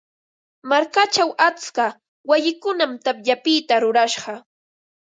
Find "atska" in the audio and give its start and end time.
1.47-1.85